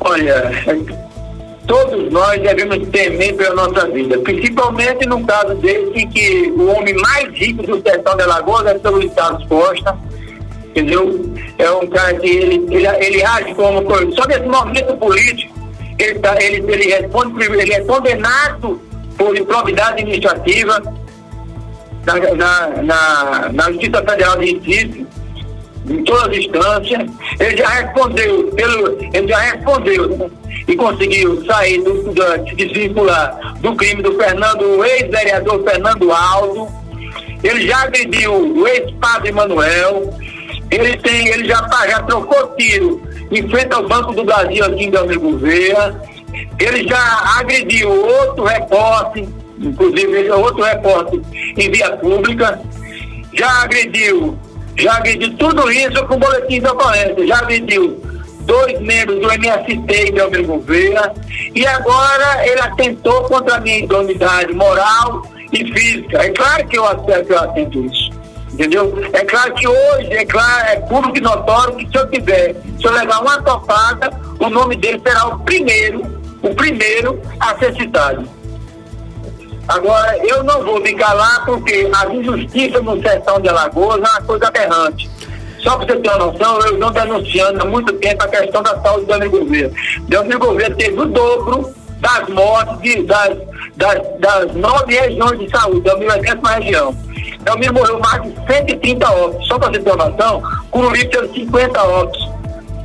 Olha, 0.00 0.50
todos 1.66 2.12
nós 2.12 2.40
devemos 2.40 2.88
temer 2.88 3.34
pela 3.36 3.54
nossa 3.54 3.88
vida, 3.88 4.18
principalmente 4.18 5.06
no 5.06 5.24
caso 5.24 5.54
desse 5.56 6.06
que 6.06 6.52
o 6.56 6.68
homem 6.68 6.94
mais 6.94 7.28
rico 7.34 7.62
do 7.62 7.80
sertão 7.82 8.16
de 8.16 8.22
Alagoas 8.22 8.66
é 8.66 8.88
o 8.88 8.90
Luiz 8.92 9.12
Carlos 9.14 9.46
Costa, 9.46 9.96
entendeu? 10.66 11.32
É 11.58 11.70
um 11.70 11.86
cara 11.86 12.14
que 12.14 12.28
ele, 12.28 12.66
ele, 12.70 12.86
ele 12.86 13.24
age 13.24 13.54
como 13.54 13.82
só 14.14 14.26
nesse 14.26 14.46
momento 14.46 14.96
político, 14.96 15.54
ele, 15.98 16.18
tá, 16.18 16.36
ele, 16.42 16.56
ele, 16.72 16.90
responde, 16.90 17.44
ele 17.44 17.72
é 17.72 17.80
condenado 17.82 18.80
por 19.16 19.36
improbidade 19.36 20.02
administrativa 20.02 20.82
na, 22.04 22.14
na, 22.34 22.82
na, 22.82 23.52
na 23.52 23.72
Justiça 23.72 24.02
Federal 24.02 24.38
de 24.38 24.54
Recife, 24.54 25.06
em 25.88 26.02
todas 26.04 26.28
as 26.28 26.36
instâncias, 26.38 27.10
ele 27.38 27.56
já 27.56 27.68
respondeu, 27.68 28.50
pelo, 28.52 28.98
ele 29.12 29.28
já 29.28 29.38
respondeu 29.38 30.30
e 30.66 30.76
conseguiu 30.76 31.44
sair 31.44 31.82
do, 31.82 32.12
do, 32.12 32.48
se 32.48 32.54
desvincular 32.54 33.54
do 33.60 33.74
crime 33.76 34.02
do 34.02 34.16
Fernando, 34.16 34.84
ex-vereador 34.84 35.62
Fernando 35.62 36.10
Aldo. 36.10 36.68
Ele 37.42 37.66
já 37.66 37.82
agrediu 37.82 38.32
o 38.32 38.66
ex-padre 38.66 39.32
Manuel. 39.32 40.10
Ele 40.70 40.96
tem, 40.98 41.28
ele 41.28 41.46
já, 41.46 41.60
tá, 41.62 41.86
já 41.86 42.02
trocou 42.02 42.54
tiro 42.56 43.02
em 43.30 43.46
frente 43.48 43.74
ao 43.74 43.86
Banco 43.86 44.12
do 44.12 44.24
Brasil 44.24 44.64
aqui 44.64 44.84
em 44.84 44.90
Belmiro 44.90 45.20
Gouveia. 45.20 46.00
Ele 46.58 46.88
já 46.88 47.38
agrediu 47.38 47.90
outro 47.90 48.44
repórter, 48.44 49.26
inclusive 49.58 50.30
outro 50.30 50.64
repórter 50.64 51.20
em 51.56 51.70
via 51.70 51.90
pública. 51.98 52.60
Já 53.34 53.62
agrediu, 53.62 54.38
já 54.76 54.96
agrediu 54.96 55.34
tudo 55.36 55.70
isso 55.70 56.04
com 56.06 56.18
boletim 56.18 56.60
de 56.60 56.66
ocorrência. 56.66 57.26
Já 57.26 57.38
agrediu 57.38 58.02
dois 58.44 58.80
membros 58.80 59.20
do 59.20 59.30
MST 59.30 60.08
em 60.08 60.12
Belmiro 60.12 60.46
Gouveia, 60.46 61.12
e 61.54 61.66
agora 61.66 62.46
ele 62.46 62.60
atentou 62.60 63.22
contra 63.24 63.56
a 63.56 63.60
minha 63.60 63.78
idoneidade 63.78 64.52
moral 64.52 65.22
e 65.52 65.72
física. 65.72 66.22
É 66.22 66.30
claro 66.30 66.66
que 66.66 66.78
eu, 66.78 66.84
eu 66.84 67.38
atento 67.38 67.84
isso. 67.84 68.12
Entendeu? 68.52 68.94
É 69.12 69.24
claro 69.24 69.52
que 69.54 69.66
hoje, 69.66 70.12
é 70.12 70.24
claro, 70.24 70.68
é 70.68 70.76
público 70.76 71.18
e 71.18 71.20
notório 71.20 71.74
que 71.74 71.88
se 71.88 71.98
eu 71.98 72.08
tiver, 72.08 72.54
se 72.78 72.86
eu 72.86 72.92
levar 72.92 73.20
uma 73.20 73.42
topada, 73.42 74.10
o 74.38 74.48
nome 74.48 74.76
dele 74.76 75.00
será 75.04 75.26
o 75.26 75.40
primeiro, 75.40 76.02
o 76.40 76.54
primeiro 76.54 77.20
a 77.40 77.58
ser 77.58 77.74
citado. 77.74 78.28
Agora, 79.66 80.16
eu 80.18 80.44
não 80.44 80.62
vou 80.62 80.80
me 80.80 80.94
calar 80.94 81.44
porque 81.44 81.90
a 81.92 82.14
injustiça 82.14 82.80
no 82.80 83.00
sertão 83.00 83.40
de 83.40 83.48
Alagoas 83.48 83.96
é 83.96 84.00
uma 84.00 84.22
coisa 84.22 84.46
aberrante. 84.46 85.10
Só 85.64 85.78
para 85.78 85.86
você 85.86 86.00
ter 86.00 86.08
uma 86.10 86.26
noção, 86.26 86.60
eu 86.60 86.74
estou 86.74 86.90
denunciando 86.90 87.62
há 87.62 87.64
muito 87.64 87.92
tempo 87.94 88.22
a 88.22 88.28
questão 88.28 88.62
da 88.62 88.78
saúde 88.82 89.06
do 89.06 89.14
amigo 89.14 89.38
governo. 89.38 89.74
O 90.12 90.18
amigo 90.18 90.46
governo 90.46 90.76
teve 90.76 91.00
o 91.00 91.06
dobro 91.06 91.74
das 92.00 92.28
mortes 92.28 92.82
de, 92.82 93.02
das, 93.04 93.38
das, 93.76 93.98
das 94.20 94.54
nove 94.54 94.94
regiões 94.94 95.38
de 95.38 95.50
saúde, 95.50 95.80
Belmiro 95.80 96.12
é 96.12 96.14
a 96.14 96.18
décima 96.18 96.50
região. 96.50 96.94
Belmiro 97.40 97.72
morreu 97.72 97.98
mais 97.98 98.22
de 98.22 98.34
130 98.46 99.10
óbitos. 99.10 99.48
Só 99.48 99.58
para 99.58 99.70
você 99.70 99.78
ter 99.78 99.90
uma 99.90 100.10
noção, 100.10 100.42
Cururipe 100.70 101.10
teve 101.10 101.32
50 101.32 101.82
óbitos. 101.82 102.34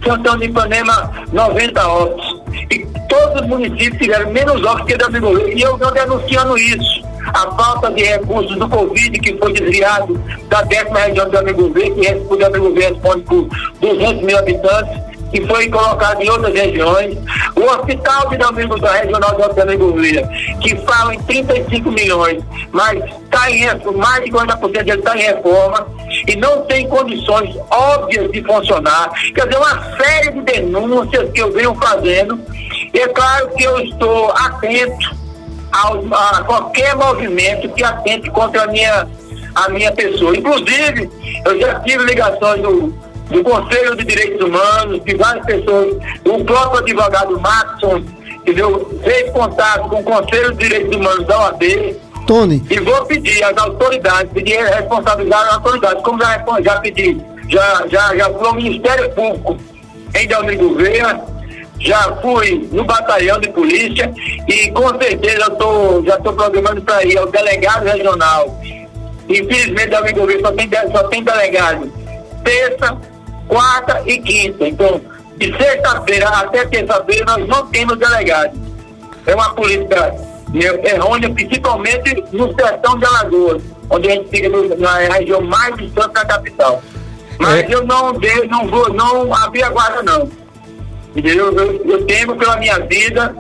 Santão 0.06 0.38
de 0.38 0.46
Ipanema, 0.46 1.12
90 1.34 1.86
óbitos. 1.86 2.42
E 2.72 2.80
todos 3.10 3.42
os 3.42 3.48
municípios 3.48 4.02
tiveram 4.02 4.32
menos 4.32 4.64
óbitos 4.64 4.86
que 4.86 4.98
Belmiro. 4.98 5.50
E 5.50 5.62
eu 5.62 5.74
estou 5.74 5.92
denunciando 5.92 6.58
isso 6.58 6.99
a 7.34 7.52
falta 7.56 7.92
de 7.92 8.04
recursos 8.04 8.58
do 8.58 8.68
Covid, 8.68 9.20
que 9.20 9.38
foi 9.38 9.54
desviado 9.54 10.18
da 10.48 10.62
décima 10.64 11.00
região 11.00 11.30
do 11.30 11.38
Amigo 11.38 11.70
Verde, 11.72 12.02
que 12.02 12.34
o 12.34 12.46
Amigo 12.46 12.74
Verde 12.74 12.94
responde 12.94 13.24
por 13.24 13.48
200 13.82 14.24
mil 14.24 14.38
habitantes, 14.38 15.10
que 15.32 15.46
foi 15.46 15.70
colocado 15.70 16.22
em 16.22 16.30
outras 16.30 16.54
regiões. 16.54 17.18
O 17.56 17.62
Hospital 17.62 18.30
de 18.30 18.44
Amigo 18.44 18.80
da 18.80 18.94
Regional 18.94 19.36
do 19.36 19.62
Amigo 19.62 19.94
Verde, 19.94 20.58
que 20.60 20.76
fala 20.78 21.14
em 21.14 21.20
35 21.20 21.92
milhões, 21.92 22.44
mas 22.72 23.04
está 23.24 23.52
em 23.52 23.66
mais 23.96 24.24
de 24.24 24.32
40% 24.32 24.72
dele 24.72 24.92
está 24.92 25.16
em 25.16 25.22
reforma 25.22 25.88
e 26.28 26.36
não 26.36 26.62
tem 26.66 26.88
condições 26.88 27.56
óbvias 27.70 28.32
de 28.32 28.44
funcionar. 28.44 29.12
Quer 29.34 29.48
dizer, 29.48 29.58
uma 29.58 29.98
série 29.98 30.32
de 30.32 30.42
denúncias 30.42 31.32
que 31.32 31.42
eu 31.42 31.52
venho 31.52 31.76
fazendo. 31.76 32.40
E 32.92 33.00
é 33.00 33.08
claro 33.08 33.50
que 33.50 33.64
eu 33.64 33.80
estou 33.82 34.32
atento 34.32 35.19
a 35.72 36.44
qualquer 36.44 36.96
movimento 36.96 37.70
que 37.70 37.84
atente 37.84 38.30
contra 38.32 38.64
a 38.64 38.68
minha, 38.68 39.08
a 39.56 39.70
minha 39.70 39.92
pessoa. 39.92 40.36
Inclusive, 40.36 41.10
eu 41.46 41.60
já 41.60 41.80
tive 41.82 42.04
ligações 42.06 42.62
do, 42.62 42.94
do 43.30 43.44
Conselho 43.44 43.96
de 43.96 44.04
Direitos 44.04 44.48
Humanos, 44.48 45.04
de 45.04 45.16
várias 45.16 45.46
pessoas, 45.46 45.98
o 46.26 46.44
próprio 46.44 46.82
advogado 46.82 47.40
Maxson, 47.40 48.04
entendeu? 48.38 49.00
fez 49.04 49.32
contato 49.32 49.90
com 49.90 50.00
o 50.00 50.04
Conselho 50.04 50.54
de 50.54 50.68
Direitos 50.68 50.96
Humanos 50.96 51.26
da 51.26 51.40
OAB. 51.40 51.64
Tony. 52.26 52.64
E 52.70 52.80
vou 52.80 53.06
pedir 53.06 53.44
às 53.44 53.58
autoridades, 53.58 54.32
pedir 54.32 54.60
responsabilizar 54.64 55.48
as 55.48 55.54
autoridades, 55.54 56.04
como 56.04 56.22
já, 56.22 56.44
já 56.62 56.80
pedi, 56.80 57.20
já, 57.48 57.88
já, 57.88 58.16
já 58.16 58.30
foi 58.30 58.48
ao 58.48 58.54
Ministério 58.54 59.10
Público 59.12 59.58
em 60.16 60.28
Dalmir 60.28 60.58
Gouveia, 60.58 61.20
já 61.80 62.16
fui 62.22 62.68
no 62.72 62.84
batalhão 62.84 63.40
de 63.40 63.50
polícia 63.50 64.12
e 64.48 64.72
com 64.72 64.90
certeza 65.00 65.44
eu 65.44 65.56
tô, 65.56 66.04
já 66.06 66.16
estou 66.16 66.34
programando 66.34 66.82
para 66.82 67.04
ir 67.06 67.18
ao 67.18 67.28
delegado 67.28 67.86
regional. 67.86 68.60
Infelizmente, 69.30 69.90
da 69.90 70.02
governo 70.12 70.42
só 70.42 70.52
tem, 70.54 70.70
só 70.92 71.04
tem 71.08 71.24
delegado 71.24 71.92
terça, 72.44 72.98
quarta 73.48 74.02
e 74.06 74.18
quinta. 74.20 74.68
Então, 74.68 75.02
de 75.38 75.56
sexta-feira 75.58 76.28
até 76.30 76.66
terça-feira 76.66 77.26
nós 77.26 77.48
não 77.48 77.68
temos 77.68 77.98
delegado. 77.98 78.58
É 79.26 79.36
uma 79.36 79.54
política 79.54 80.16
errônea, 80.54 81.30
principalmente 81.30 82.24
no 82.32 82.54
sertão 82.56 82.98
de 82.98 83.06
Alagoas, 83.06 83.62
onde 83.90 84.10
a 84.10 84.16
gente 84.16 84.30
fica 84.30 84.50
na 84.78 84.98
região 84.98 85.42
mais 85.42 85.76
distante 85.78 86.14
da 86.14 86.26
capital. 86.26 86.82
Mas 87.38 87.70
é. 87.70 87.74
eu 87.74 87.86
não, 87.86 88.14
não 88.50 88.68
vou, 88.68 88.94
não 88.94 89.34
abrir 89.34 89.64
a 89.64 89.70
guarda 89.70 90.04
não. 90.04 90.30
Entendeu? 91.16 91.52
Eu, 91.52 91.86
eu 91.86 92.06
temo 92.06 92.36
pela 92.36 92.58
minha 92.58 92.80
vida, 92.80 93.36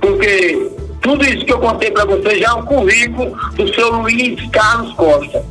porque 0.00 0.70
tudo 1.00 1.24
isso 1.24 1.44
que 1.44 1.52
eu 1.52 1.58
contei 1.58 1.90
para 1.90 2.04
você 2.04 2.38
já 2.38 2.48
é 2.48 2.52
um 2.52 2.64
currículo 2.64 3.36
do 3.56 3.74
seu 3.74 4.00
Luiz 4.00 4.48
Carlos 4.50 4.92
Costa. 4.94 5.44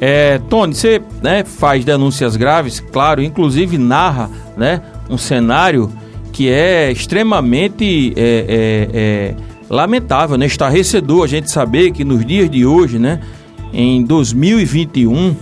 É, 0.00 0.38
Tony, 0.48 0.74
você 0.74 1.02
né, 1.22 1.44
faz 1.44 1.84
denúncias 1.84 2.36
graves, 2.36 2.80
claro, 2.80 3.22
inclusive 3.22 3.76
narra 3.76 4.30
né, 4.56 4.80
um 5.10 5.18
cenário 5.18 5.90
que 6.32 6.48
é 6.48 6.92
extremamente 6.92 8.12
é, 8.16 8.22
é, 8.22 8.88
é, 8.94 9.34
lamentável, 9.68 10.38
né, 10.38 10.46
estarrecedor 10.46 11.24
a 11.24 11.26
gente 11.26 11.50
saber 11.50 11.90
que 11.90 12.04
nos 12.04 12.24
dias 12.24 12.48
de 12.48 12.64
hoje, 12.64 12.98
né, 12.98 13.20
em 13.72 14.04
2021, 14.04 15.34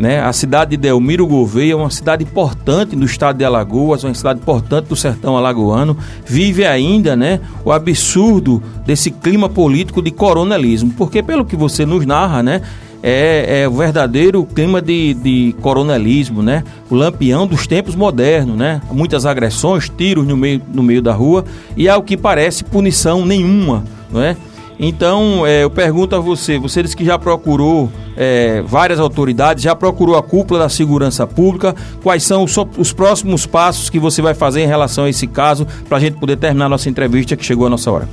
né? 0.00 0.18
A 0.18 0.32
cidade 0.32 0.70
de 0.70 0.76
Delmiro 0.78 1.26
Gouveia 1.26 1.74
é 1.74 1.76
uma 1.76 1.90
cidade 1.90 2.24
importante 2.24 2.96
no 2.96 3.04
estado 3.04 3.36
de 3.36 3.44
Alagoas, 3.44 4.02
uma 4.02 4.14
cidade 4.14 4.40
importante 4.40 4.86
do 4.86 4.96
sertão 4.96 5.36
alagoano. 5.36 5.94
Vive 6.24 6.64
ainda 6.64 7.14
né, 7.14 7.38
o 7.62 7.70
absurdo 7.70 8.62
desse 8.86 9.10
clima 9.10 9.46
político 9.46 10.00
de 10.00 10.10
coronelismo. 10.10 10.90
Porque, 10.96 11.22
pelo 11.22 11.44
que 11.44 11.54
você 11.54 11.84
nos 11.84 12.06
narra, 12.06 12.42
né, 12.42 12.62
é, 13.02 13.60
é, 13.60 13.68
o 13.68 13.72
verdadeiro 13.72 14.42
clima 14.46 14.80
de, 14.80 15.12
de 15.12 15.54
coronelismo, 15.60 16.42
né? 16.42 16.64
O 16.90 16.94
lampião 16.94 17.46
dos 17.46 17.66
tempos 17.66 17.94
modernos, 17.94 18.56
né? 18.56 18.80
Muitas 18.90 19.26
agressões, 19.26 19.90
tiros 19.90 20.26
no 20.26 20.36
meio, 20.36 20.62
no 20.72 20.82
meio 20.82 21.02
da 21.02 21.12
rua 21.12 21.44
e 21.76 21.88
ao 21.88 22.02
que 22.02 22.16
parece 22.16 22.64
punição 22.64 23.24
nenhuma, 23.24 23.84
não 24.10 24.22
é? 24.22 24.34
Então, 24.82 25.46
é, 25.46 25.62
eu 25.62 25.68
pergunto 25.68 26.16
a 26.16 26.18
você, 26.18 26.58
você 26.58 26.82
disse 26.82 26.96
que 26.96 27.04
já 27.04 27.18
procurou 27.18 27.90
é, 28.16 28.62
várias 28.62 28.98
autoridades, 28.98 29.62
já 29.62 29.76
procurou 29.76 30.16
a 30.16 30.22
cúpula 30.22 30.60
da 30.60 30.70
segurança 30.70 31.26
pública, 31.26 31.74
quais 32.02 32.22
são 32.22 32.44
os, 32.44 32.56
os 32.78 32.90
próximos 32.90 33.44
passos 33.44 33.90
que 33.90 33.98
você 33.98 34.22
vai 34.22 34.32
fazer 34.32 34.62
em 34.62 34.66
relação 34.66 35.04
a 35.04 35.10
esse 35.10 35.26
caso, 35.26 35.66
para 35.86 35.98
a 35.98 36.00
gente 36.00 36.18
poder 36.18 36.38
terminar 36.38 36.66
nossa 36.70 36.88
entrevista 36.88 37.36
que 37.36 37.44
chegou 37.44 37.66
a 37.66 37.70
nossa 37.70 37.90
hora? 37.90 38.08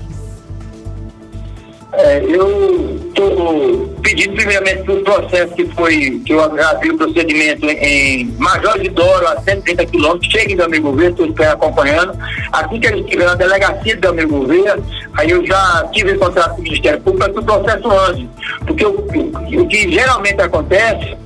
É, 1.93 2.21
eu 2.25 2.99
estou 3.07 3.89
pedindo 4.07 4.35
primeiramente 4.35 4.83
que 4.83 4.91
o 4.91 5.03
processo 5.03 5.53
que 5.53 5.65
foi, 5.75 6.21
que 6.25 6.31
eu 6.31 6.41
abri 6.41 6.91
o 6.91 6.97
procedimento 6.97 7.65
em, 7.65 8.21
em 8.21 8.35
Major 8.37 8.79
de 8.79 8.87
Doro, 8.87 9.27
a 9.27 9.41
130 9.41 9.85
quilômetros, 9.85 10.31
cheguem 10.31 10.55
do 10.55 10.63
amigo 10.63 10.91
Gouveia, 10.91 11.09
estou 11.09 11.45
acompanhando. 11.45 12.17
Assim 12.53 12.79
que 12.79 12.87
eles 12.87 13.01
estiverem 13.01 13.27
na 13.27 13.35
delegacia 13.35 13.97
do 13.97 14.07
amigo 14.07 14.37
Gouveia, 14.37 14.79
aí 15.17 15.29
eu 15.29 15.45
já 15.45 15.89
tive 15.91 16.15
contato 16.15 16.55
com 16.55 16.61
o 16.61 16.63
Ministério 16.63 17.01
Público 17.01 17.25
para 17.25 17.33
que 17.33 17.39
o 17.39 17.43
processo 17.43 17.91
ande. 17.91 18.29
Porque 18.65 18.85
o, 18.85 18.91
o, 18.91 19.61
o 19.61 19.67
que 19.67 19.91
geralmente 19.91 20.41
acontece 20.41 21.17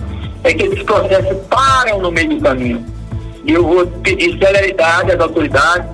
é 0.44 0.52
que 0.52 0.64
esses 0.64 0.82
processos 0.82 1.38
param 1.52 2.02
no 2.02 2.12
meio 2.12 2.30
do 2.30 2.42
caminho. 2.42 2.84
E 3.46 3.52
eu 3.52 3.64
vou 3.64 3.86
pedir 3.86 4.40
celeridade 4.40 5.12
às 5.12 5.20
autoridades, 5.20 5.86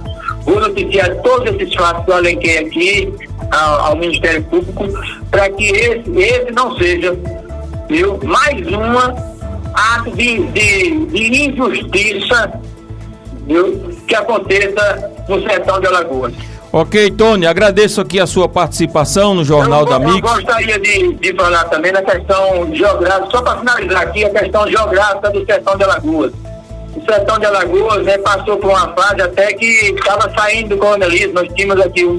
vou 0.46 0.62
noticiar 0.62 1.14
todos 1.18 1.54
esses 1.54 1.76
fatos 1.76 2.06
que 2.06 2.12
eu 2.12 2.60
aqui 2.66 3.27
ao, 3.52 3.86
ao 3.88 3.96
Ministério 3.96 4.44
Público, 4.44 4.86
para 5.32 5.50
que 5.50 5.66
esse, 5.66 6.10
esse 6.12 6.52
não 6.52 6.76
seja 6.78 7.18
viu, 7.90 8.20
mais 8.24 8.68
uma 8.68 9.16
ato 9.74 10.12
de, 10.12 10.40
de, 10.48 11.06
de 11.06 11.50
injustiça 11.50 12.54
viu, 13.46 13.90
que 14.08 14.16
aconteça 14.16 15.12
no 15.28 15.42
sertão 15.42 15.80
de 15.80 15.88
Alagoas. 15.88 16.34
Ok, 16.72 17.12
Tony, 17.12 17.48
agradeço 17.48 18.02
aqui 18.02 18.20
a 18.20 18.28
sua 18.28 18.50
participação 18.50 19.34
no 19.34 19.44
Jornal 19.44 19.82
eu, 19.82 19.86
da 19.86 20.00
Mix. 20.00 20.16
Eu 20.16 20.22
gostaria 20.22 20.78
de, 20.80 21.14
de 21.14 21.34
falar 21.34 21.64
também 21.66 21.94
da 21.94 22.02
questão 22.02 22.76
geográfica, 22.76 23.30
só 23.32 23.42
para 23.42 23.60
finalizar 23.60 24.02
aqui, 24.02 24.26
a 24.26 24.30
questão 24.30 24.68
geográfica 24.68 25.30
do 25.30 25.46
sertão 25.46 25.78
de 25.78 25.84
Alagoas. 25.86 26.34
O 26.98 27.06
sertão 27.06 27.38
de 27.38 27.46
Alagoas 27.46 28.04
né, 28.04 28.18
passou 28.18 28.58
por 28.58 28.72
uma 28.72 28.94
fase 28.96 29.22
até 29.22 29.54
que 29.54 29.66
estava 29.66 30.34
saindo 30.34 30.70
do 30.70 30.78
coronelismo. 30.78 31.34
Nós 31.34 31.48
tínhamos 31.54 31.86
aqui 31.86 32.04
um, 32.04 32.18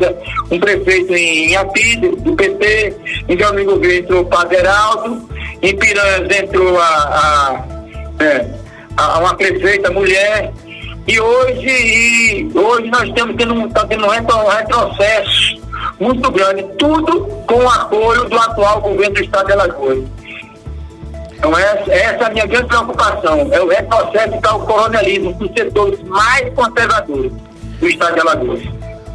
um 0.51 0.61
prefeito 0.61 1.13
em 1.15 1.51
Iapi, 1.51 1.97
do 1.97 2.37
PT, 2.37 2.97
em 3.29 3.37
Domingo 3.37 3.73
Gouveia 3.73 3.99
entrou 3.99 4.23
o 4.23 4.27
Padre 4.27 4.59
Heraldo, 4.59 5.29
em 5.61 5.77
Piranhas 5.77 6.31
entrou 6.31 6.79
a, 6.79 6.85
a, 6.87 8.25
é, 8.25 8.47
a, 8.97 9.19
uma 9.19 9.35
prefeita 9.35 9.91
mulher, 9.91 10.53
e 11.09 11.19
hoje, 11.19 11.69
e 11.69 12.51
hoje 12.55 12.89
nós 12.89 13.09
estamos 13.09 13.35
tendo, 13.37 13.69
tá 13.71 13.85
tendo 13.87 14.07
um 14.07 14.11
retrocesso 14.11 15.59
muito 15.99 16.31
grande, 16.31 16.63
tudo 16.79 17.27
com 17.47 17.65
o 17.65 17.69
apoio 17.69 18.29
do 18.29 18.39
atual 18.39 18.81
governo 18.81 19.15
do 19.15 19.23
Estado 19.23 19.47
de 19.47 19.53
Alagoas. 19.55 20.05
Então 21.39 21.57
essa, 21.57 21.93
essa 21.93 22.25
é 22.25 22.27
a 22.27 22.31
minha 22.31 22.47
grande 22.47 22.67
preocupação, 22.67 23.49
é 23.53 23.61
o 23.61 23.69
retrocesso 23.69 24.39
para 24.41 24.57
o 24.57 24.67
coronelismo, 24.67 25.33
dos 25.35 25.51
setores 25.53 26.03
mais 26.03 26.53
conservadores 26.55 27.33
do 27.81 27.89
Estado 27.89 28.15
de 28.15 28.21
Alagoas. 28.21 28.63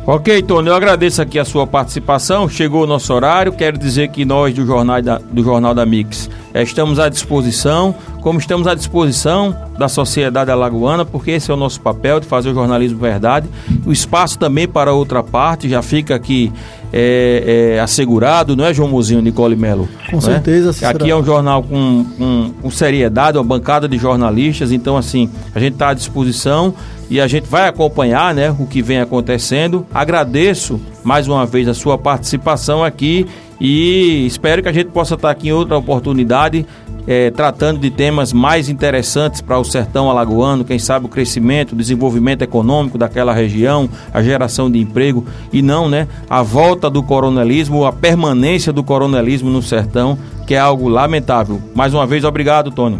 Ok, 0.06 0.42
Tony, 0.42 0.68
eu 0.68 0.76
agradeço 0.76 1.22
aqui 1.22 1.40
a 1.40 1.46
sua 1.46 1.66
participação. 1.66 2.50
Chegou 2.50 2.84
o 2.84 2.88
nosso 2.88 3.14
horário. 3.14 3.54
Quero 3.54 3.78
dizer 3.78 4.10
que 4.10 4.26
nós 4.26 4.54
do 4.54 4.66
Jornal 4.66 5.02
da, 5.02 5.18
do 5.18 5.42
Jornal 5.42 5.74
da 5.74 5.86
Mix 5.86 6.30
estamos 6.54 7.00
à 7.00 7.08
disposição, 7.08 7.96
como 8.24 8.40
estamos 8.40 8.66
à 8.68 8.74
disposição 8.74 9.54
da 9.78 9.90
sociedade 9.90 10.50
alagoana, 10.50 11.04
porque 11.04 11.32
esse 11.32 11.52
é 11.52 11.54
o 11.54 11.58
nosso 11.58 11.82
papel 11.82 12.22
de 12.22 12.26
fazer 12.26 12.50
o 12.52 12.54
jornalismo 12.54 12.98
verdade. 12.98 13.50
O 13.86 13.92
espaço 13.92 14.40
também 14.40 14.66
para 14.66 14.94
outra 14.94 15.22
parte 15.22 15.68
já 15.68 15.82
fica 15.82 16.16
aqui 16.16 16.50
é, 16.94 17.74
é, 17.76 17.80
assegurado, 17.82 18.56
não 18.56 18.64
é, 18.64 18.74
João 18.74 18.88
Mozinho, 18.88 19.22
Nicole 19.22 19.58
Melo? 19.58 19.90
Com 20.10 20.22
certeza, 20.22 20.74
é? 20.86 20.88
Aqui 20.88 21.10
é 21.10 21.16
um 21.16 21.24
jornal 21.24 21.64
com, 21.64 22.06
com, 22.18 22.52
com 22.62 22.72
seriedade, 22.72 23.38
uma 23.38 23.44
bancada 23.44 23.90
de 23.90 23.98
jornalistas, 23.98 24.72
então, 24.72 24.96
assim, 24.96 25.30
a 25.54 25.60
gente 25.60 25.74
está 25.74 25.90
à 25.90 25.94
disposição 25.94 26.74
e 27.10 27.20
a 27.20 27.28
gente 27.28 27.48
vai 27.48 27.68
acompanhar 27.68 28.34
né, 28.34 28.56
o 28.58 28.66
que 28.66 28.82
vem 28.82 29.02
acontecendo. 29.02 29.86
Agradeço 29.94 30.80
mais 31.04 31.28
uma 31.28 31.46
vez 31.46 31.68
a 31.68 31.74
sua 31.74 31.98
participação 31.98 32.84
aqui 32.84 33.28
e 33.66 34.26
espero 34.28 34.62
que 34.62 34.68
a 34.68 34.74
gente 34.74 34.90
possa 34.90 35.16
estar 35.16 35.32
aqui 35.32 35.48
em 35.48 35.54
outra 35.54 35.78
oportunidade 35.78 36.66
é, 37.08 37.32
tratando 37.32 37.80
de 37.80 37.90
temas 37.90 38.34
mais 38.34 38.68
interessantes 38.68 39.40
para 39.40 39.58
o 39.58 39.64
sertão 39.64 40.10
alagoano, 40.10 40.66
quem 40.66 40.78
sabe 40.78 41.06
o 41.06 41.10
crescimento, 41.10 41.72
o 41.72 41.76
desenvolvimento 41.78 42.42
econômico 42.42 42.98
daquela 42.98 43.32
região, 43.34 43.90
a 44.14 44.22
geração 44.22 44.70
de 44.70 44.80
emprego 44.80 45.26
e 45.52 45.62
não, 45.62 45.88
né, 45.88 46.10
a 46.30 46.44
volta 46.44 46.90
do 46.90 47.02
coronelismo, 47.02 47.86
a 47.86 47.94
permanência 47.94 48.74
do 48.74 48.84
coronelismo 48.84 49.50
no 49.50 49.62
sertão, 49.62 50.20
que 50.46 50.56
é 50.56 50.60
algo 50.60 50.90
lamentável. 50.90 51.62
Mais 51.74 51.94
uma 51.94 52.06
vez, 52.06 52.26
obrigado, 52.26 52.70
Tony. 52.70 53.00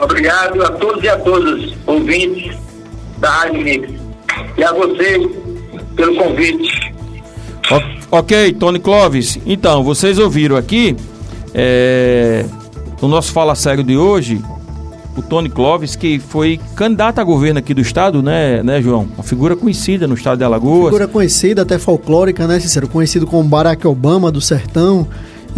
Obrigado 0.00 0.62
a 0.62 0.70
todos 0.70 1.04
e 1.04 1.08
a 1.08 1.18
todas 1.18 1.74
ouvintes 1.86 2.56
da 3.18 3.28
Rádio 3.28 3.62
Mix. 3.62 3.92
E 4.56 4.64
a 4.64 4.72
vocês 4.72 5.28
pelo 5.94 6.16
convite. 6.16 6.88
Ok, 8.10 8.54
Tony 8.54 8.78
Clóvis. 8.78 9.38
Então, 9.44 9.84
vocês 9.84 10.18
ouviram 10.18 10.56
aqui 10.56 10.96
é, 11.52 12.44
no 13.02 13.08
nosso 13.08 13.32
Fala 13.32 13.54
Sério 13.54 13.84
de 13.84 13.96
hoje, 13.98 14.40
o 15.14 15.20
Tony 15.20 15.50
Clóvis, 15.50 15.94
que 15.94 16.18
foi 16.18 16.58
candidato 16.74 17.18
a 17.18 17.24
governo 17.24 17.58
aqui 17.58 17.74
do 17.74 17.82
estado, 17.82 18.22
né, 18.22 18.62
né, 18.62 18.80
João? 18.80 19.06
Uma 19.14 19.22
figura 19.22 19.54
conhecida 19.54 20.06
no 20.06 20.14
estado 20.14 20.38
de 20.38 20.44
Alagoas. 20.44 20.86
Figura 20.86 21.06
conhecida, 21.06 21.62
até 21.62 21.78
folclórica, 21.78 22.46
né, 22.46 22.58
Cícero? 22.58 22.88
Conhecido 22.88 23.26
como 23.26 23.46
Barack 23.46 23.86
Obama 23.86 24.32
do 24.32 24.40
Sertão 24.40 25.06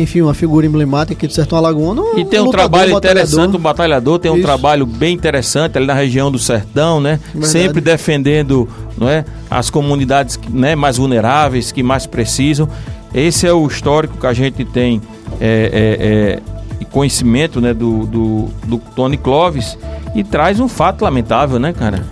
enfim, 0.02 0.22
uma 0.22 0.34
figura 0.34 0.66
emblemática 0.66 1.14
aqui 1.14 1.26
do 1.26 1.32
Sertão 1.32 1.58
Alagoano. 1.58 2.18
E 2.18 2.24
tem 2.24 2.40
um, 2.40 2.50
trabalho 2.50 2.96
interessante, 2.96 3.56
um 3.56 3.60
batalhador, 3.60 4.18
tem 4.18 4.30
Isso. 4.30 4.40
um 4.40 4.42
trabalho 4.42 4.86
bem 4.86 5.14
interessante 5.14 5.76
ali 5.78 5.86
na 5.86 5.94
região 5.94 6.30
do 6.30 6.38
Sertão, 6.38 7.00
né? 7.00 7.20
Verdade. 7.32 7.52
Sempre 7.52 7.80
defendendo 7.80 8.68
não 8.96 9.08
é, 9.08 9.24
as 9.50 9.70
comunidades 9.70 10.38
né, 10.50 10.74
mais 10.74 10.96
vulneráveis, 10.96 11.72
que 11.72 11.82
mais 11.82 12.06
precisam. 12.06 12.68
Esse 13.14 13.46
é 13.46 13.52
o 13.52 13.66
histórico 13.66 14.18
que 14.18 14.26
a 14.26 14.32
gente 14.32 14.64
tem 14.64 15.00
é, 15.40 16.38
é, 16.80 16.82
é, 16.82 16.84
conhecimento 16.90 17.60
né, 17.60 17.72
do, 17.72 18.06
do, 18.06 18.48
do 18.66 18.78
Tony 18.94 19.16
Clóvis 19.16 19.78
e 20.14 20.22
traz 20.22 20.60
um 20.60 20.68
fato 20.68 21.02
lamentável, 21.02 21.58
né, 21.58 21.72
cara? 21.72 22.04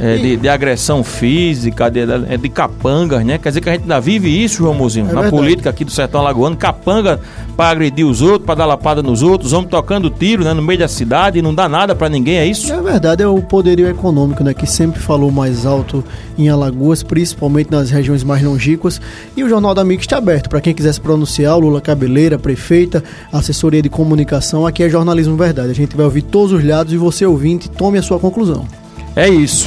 É, 0.00 0.16
de, 0.16 0.36
de, 0.36 0.48
agressão 0.48 1.02
física, 1.02 1.90
de, 1.90 2.04
de, 2.04 2.36
de 2.36 2.48
capangas, 2.48 3.24
né? 3.24 3.38
Quer 3.38 3.48
dizer 3.48 3.60
que 3.60 3.68
a 3.68 3.72
gente 3.72 3.82
ainda 3.82 4.00
vive 4.00 4.28
isso, 4.28 4.58
João 4.58 4.74
Mozinho, 4.74 5.06
é 5.06 5.08
na 5.08 5.22
verdade. 5.22 5.36
política 5.36 5.70
aqui 5.70 5.84
do 5.84 5.90
sertão 5.90 6.20
alagoano, 6.20 6.56
capanga 6.56 7.20
para 7.56 7.70
agredir 7.70 8.06
os 8.06 8.20
outros, 8.20 8.44
para 8.44 8.56
dar 8.56 8.66
lapada 8.66 9.02
nos 9.02 9.22
outros, 9.22 9.52
homens 9.52 9.70
tocando 9.70 10.10
tiro 10.10 10.44
né, 10.44 10.52
no 10.52 10.62
meio 10.62 10.78
da 10.78 10.88
cidade 10.88 11.38
e 11.38 11.42
não 11.42 11.54
dá 11.54 11.68
nada 11.68 11.94
para 11.94 12.08
ninguém, 12.08 12.36
é 12.36 12.46
isso? 12.46 12.70
É 12.72 12.80
verdade, 12.80 13.22
é 13.22 13.26
o 13.26 13.40
poderio 13.40 13.88
econômico, 13.88 14.44
né? 14.44 14.52
Que 14.52 14.66
sempre 14.66 15.00
falou 15.00 15.30
mais 15.30 15.64
alto 15.64 16.04
em 16.36 16.48
Alagoas, 16.48 17.02
principalmente 17.02 17.70
nas 17.70 17.90
regiões 17.90 18.22
mais 18.22 18.42
longínquas. 18.42 19.00
E 19.36 19.42
o 19.42 19.48
Jornal 19.48 19.74
da 19.74 19.84
Mix 19.84 20.02
está 20.02 20.18
aberto 20.18 20.50
para 20.50 20.60
quem 20.60 20.74
quiser 20.74 20.92
se 20.92 21.00
pronunciar, 21.00 21.56
Lula 21.56 21.80
Cabeleira, 21.80 22.38
prefeita, 22.38 23.02
assessoria 23.32 23.80
de 23.80 23.88
comunicação. 23.88 24.66
Aqui 24.66 24.82
é 24.82 24.88
Jornalismo 24.88 25.36
Verdade. 25.36 25.70
A 25.70 25.74
gente 25.74 25.96
vai 25.96 26.04
ouvir 26.04 26.22
todos 26.22 26.52
os 26.52 26.64
lados 26.64 26.92
e 26.92 26.96
você, 26.96 27.24
ouvinte, 27.24 27.70
tome 27.70 27.98
a 27.98 28.02
sua 28.02 28.18
conclusão. 28.18 28.66
É 29.14 29.28
isso. 29.28 29.66